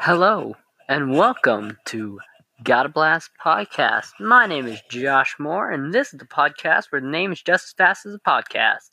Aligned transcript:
Hello 0.00 0.54
and 0.88 1.10
welcome 1.10 1.76
to 1.86 2.20
Gotta 2.62 2.88
Blast 2.88 3.30
Podcast. 3.44 4.12
My 4.20 4.46
name 4.46 4.68
is 4.68 4.80
Josh 4.88 5.34
Moore, 5.40 5.72
and 5.72 5.92
this 5.92 6.14
is 6.14 6.20
the 6.20 6.24
podcast 6.24 6.84
where 6.90 7.00
the 7.00 7.08
name 7.08 7.32
is 7.32 7.42
just 7.42 7.64
as 7.64 7.72
fast 7.72 8.06
as 8.06 8.12
the 8.12 8.20
podcast. 8.20 8.90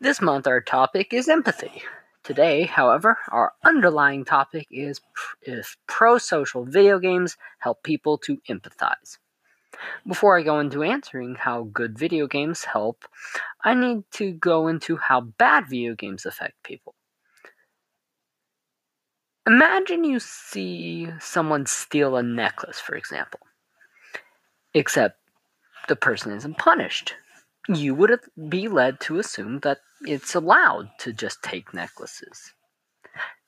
This 0.00 0.20
month, 0.20 0.46
our 0.46 0.60
topic 0.60 1.14
is 1.14 1.30
empathy. 1.30 1.82
Today, 2.24 2.64
however, 2.64 3.16
our 3.32 3.54
underlying 3.64 4.26
topic 4.26 4.66
is 4.70 5.00
if 5.40 5.78
pro 5.86 6.18
social 6.18 6.62
video 6.62 6.98
games 6.98 7.38
help 7.60 7.82
people 7.82 8.18
to 8.18 8.36
empathize. 8.50 9.16
Before 10.06 10.38
I 10.38 10.42
go 10.42 10.60
into 10.60 10.82
answering 10.82 11.36
how 11.36 11.70
good 11.72 11.98
video 11.98 12.26
games 12.26 12.64
help, 12.64 13.06
I 13.64 13.72
need 13.72 14.04
to 14.12 14.32
go 14.32 14.68
into 14.68 14.98
how 14.98 15.22
bad 15.22 15.70
video 15.70 15.94
games 15.94 16.26
affect 16.26 16.62
people. 16.64 16.94
Imagine 19.48 20.04
you 20.04 20.20
see 20.20 21.08
someone 21.20 21.64
steal 21.64 22.16
a 22.16 22.22
necklace, 22.22 22.78
for 22.78 22.94
example, 22.94 23.40
except 24.74 25.18
the 25.88 25.96
person 25.96 26.32
isn't 26.32 26.58
punished. 26.58 27.14
You 27.66 27.94
would 27.94 28.20
be 28.50 28.68
led 28.68 29.00
to 29.00 29.18
assume 29.18 29.60
that 29.60 29.78
it's 30.02 30.34
allowed 30.34 30.90
to 30.98 31.14
just 31.14 31.42
take 31.42 31.72
necklaces. 31.72 32.52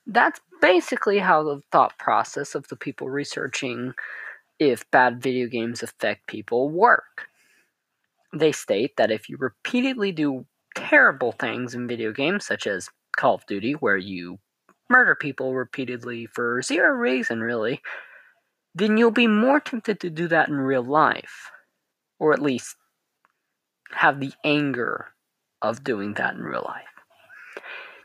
That's 0.06 0.40
basically 0.62 1.18
how 1.18 1.42
the 1.42 1.60
thought 1.70 1.98
process 1.98 2.54
of 2.54 2.68
the 2.68 2.76
people 2.76 3.10
researching 3.10 3.92
if 4.58 4.90
bad 4.90 5.20
video 5.20 5.48
games 5.48 5.82
affect 5.82 6.26
people 6.26 6.70
work. 6.70 7.26
They 8.32 8.52
state 8.52 8.96
that 8.96 9.10
if 9.10 9.28
you 9.28 9.36
repeatedly 9.38 10.12
do 10.12 10.46
terrible 10.74 11.32
things 11.32 11.74
in 11.74 11.86
video 11.86 12.10
games, 12.10 12.46
such 12.46 12.66
as 12.66 12.88
Call 13.14 13.34
of 13.34 13.44
Duty, 13.44 13.72
where 13.72 13.98
you 13.98 14.38
murder 14.90 15.14
people 15.14 15.54
repeatedly 15.54 16.26
for 16.26 16.60
zero 16.60 16.90
reason, 16.90 17.40
really, 17.40 17.80
then 18.74 18.96
you'll 18.96 19.10
be 19.10 19.26
more 19.26 19.60
tempted 19.60 20.00
to 20.00 20.10
do 20.10 20.28
that 20.28 20.48
in 20.48 20.56
real 20.56 20.82
life. 20.82 21.50
Or 22.18 22.32
at 22.32 22.42
least 22.42 22.76
have 23.92 24.20
the 24.20 24.32
anger 24.44 25.06
of 25.62 25.84
doing 25.84 26.14
that 26.14 26.34
in 26.34 26.42
real 26.42 26.64
life. 26.66 26.84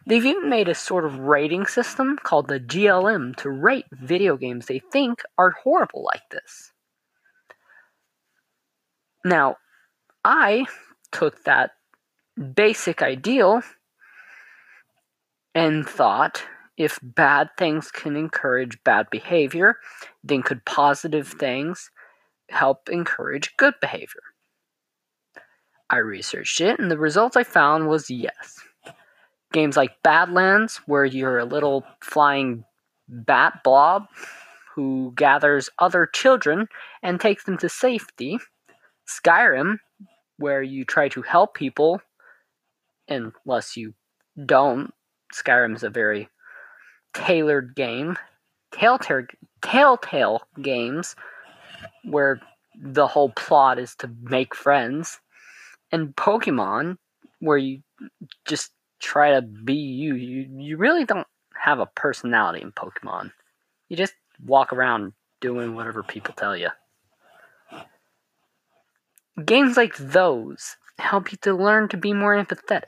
They've 0.08 0.26
even 0.26 0.50
made 0.50 0.70
a 0.70 0.76
sort 0.76 1.06
of 1.06 1.20
rating 1.20 1.66
system 1.66 2.18
called 2.22 2.48
the 2.48 2.60
GLM 2.60 3.36
to 3.38 3.50
rate 3.50 3.86
video 3.92 4.38
games 4.38 4.68
they 4.68 4.80
think 4.80 5.24
are 5.38 5.56
horrible 5.64 6.04
like 6.04 6.30
this. 6.30 6.72
Now, 9.24 9.58
I 10.24 10.68
took 11.12 11.44
that 11.46 11.72
basic 12.56 13.02
ideal 13.02 13.64
and 15.56 15.88
thought 15.88 16.44
if 16.78 17.00
bad 17.02 17.50
things 17.58 17.92
can 17.92 18.16
encourage 18.16 18.84
bad 18.84 19.10
behavior, 19.10 19.78
then 20.24 20.44
could 20.44 20.66
positive 20.66 21.28
things 21.28 21.90
help 22.50 22.90
encourage 22.90 23.56
good 23.58 23.76
behavior? 23.80 24.22
I 25.90 25.98
researched 25.98 26.62
it, 26.62 26.80
and 26.80 26.90
the 26.90 26.98
results 26.98 27.38
I 27.38 27.44
found 27.44 27.88
was 27.88 28.10
yes. 28.10 28.60
Games 29.54 29.78
like 29.78 30.02
Badlands, 30.04 30.82
where 30.88 31.06
you're 31.06 31.40
a 31.40 31.46
little 31.46 31.86
flying 32.02 32.66
bat 33.08 33.64
blob 33.64 34.08
who 34.76 35.14
gathers 35.16 35.70
other 35.80 36.06
children 36.06 36.68
and 37.02 37.22
takes 37.22 37.46
them 37.46 37.58
to 37.60 37.70
safety. 37.70 38.38
Skyrim, 39.08 39.78
where 40.38 40.62
you 40.62 40.84
try 40.84 41.08
to 41.10 41.22
help 41.22 41.54
people, 41.54 42.02
unless 43.08 43.78
you 43.78 43.94
don't. 44.46 44.92
Skyrim 45.34 45.76
is 45.76 45.84
a 45.84 45.90
very 45.90 46.28
tailored 47.16 47.76
game, 47.76 48.18
Telltale, 48.72 49.26
Telltale 49.62 50.42
games, 50.62 51.16
where 52.04 52.40
the 52.80 53.08
whole 53.08 53.30
plot 53.30 53.80
is 53.80 53.96
to 53.96 54.12
make 54.22 54.54
friends, 54.54 55.20
and 55.92 56.16
Pokemon, 56.16 56.98
where 57.40 57.58
you 57.58 57.82
just 58.46 58.72
try 59.00 59.32
to 59.32 59.42
be 59.42 59.76
you. 59.76 60.16
You 60.16 60.50
you 60.60 60.78
really 60.78 61.06
don't 61.06 61.28
have 61.56 61.80
a 61.80 61.86
personality 61.86 62.62
in 62.62 62.72
Pokemon. 62.72 63.32
You 63.90 63.98
just 63.98 64.14
walk 64.44 64.74
around 64.74 65.14
doing 65.40 65.76
whatever 65.76 66.04
people 66.04 66.34
tell 66.34 66.56
you. 66.56 66.70
Games 69.44 69.78
like 69.78 69.96
those 69.98 70.78
help 70.98 71.32
you 71.32 71.38
to 71.42 71.54
learn 71.54 71.90
to 71.90 71.98
be 71.98 72.14
more 72.14 72.36
empathetic. 72.36 72.84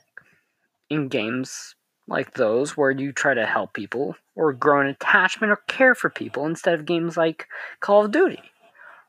In 0.89 1.09
games 1.09 1.75
like 2.07 2.33
those 2.33 2.77
where 2.77 2.91
you 2.91 3.11
try 3.11 3.33
to 3.33 3.45
help 3.45 3.73
people 3.73 4.15
or 4.35 4.53
grow 4.53 4.81
an 4.81 4.87
attachment 4.87 5.51
or 5.51 5.57
care 5.67 5.93
for 5.93 6.09
people 6.09 6.45
instead 6.45 6.73
of 6.73 6.85
games 6.85 7.17
like 7.17 7.47
Call 7.79 8.05
of 8.05 8.11
Duty 8.11 8.41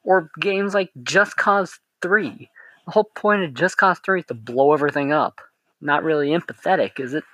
or 0.04 0.30
games 0.40 0.74
like 0.74 0.90
Just 1.02 1.36
Cause 1.36 1.78
3. 2.02 2.50
The 2.86 2.92
whole 2.92 3.10
point 3.14 3.44
of 3.44 3.54
Just 3.54 3.76
Cause 3.76 3.98
3 4.00 4.20
is 4.20 4.26
to 4.26 4.34
blow 4.34 4.72
everything 4.72 5.12
up. 5.12 5.40
Not 5.80 6.02
really 6.02 6.30
empathetic, 6.30 6.98
is 6.98 7.14
it? 7.14 7.24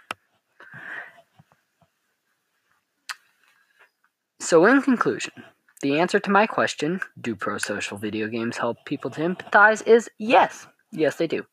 So, 4.41 4.67
in 4.67 4.83
conclusion, 4.83 5.33
the 5.81 5.99
answer 5.99 6.19
to 6.19 6.31
my 6.31 6.47
question, 6.47 7.01
do 7.19 7.35
pro 7.35 7.57
social 7.57 7.97
video 7.97 8.29
games 8.29 8.59
help 8.59 8.77
people 8.85 9.11
to 9.13 9.23
empathize, 9.23 9.87
is 9.87 10.11
yes. 10.19 10.67
Yes, 10.93 11.17
they 11.17 11.27
do. 11.27 11.47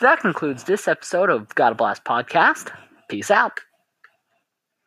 That 0.00 0.20
concludes 0.20 0.64
this 0.64 0.88
episode 0.88 1.30
of 1.30 1.54
Gotta 1.54 1.74
Blast 1.74 2.04
Podcast. 2.04 2.72
Peace 3.08 3.30
out. 3.30 3.60